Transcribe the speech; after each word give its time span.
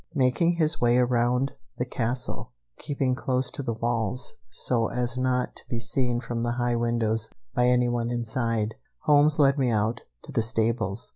Making 0.15 0.53
his 0.53 0.81
way 0.81 0.97
around 0.97 1.53
the 1.77 1.85
castle, 1.85 2.53
keeping 2.79 3.13
close 3.13 3.51
to 3.51 3.61
the 3.61 3.73
walls, 3.75 4.33
so 4.49 4.87
as 4.87 5.15
not 5.15 5.55
to 5.57 5.63
be 5.69 5.79
seen 5.79 6.19
from 6.19 6.41
the 6.41 6.53
high 6.53 6.75
windows 6.75 7.29
by 7.53 7.67
any 7.67 7.87
one 7.87 8.09
inside, 8.09 8.73
Holmes 9.01 9.37
led 9.37 9.59
me 9.59 9.69
out 9.69 10.01
to 10.23 10.31
the 10.31 10.41
stables. 10.41 11.09